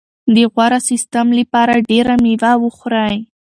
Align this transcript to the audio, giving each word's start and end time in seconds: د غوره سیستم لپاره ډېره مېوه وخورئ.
د 0.35 0.37
غوره 0.53 0.79
سیستم 0.89 1.27
لپاره 1.39 1.73
ډېره 1.89 2.13
مېوه 2.23 2.51
وخورئ. 2.63 3.15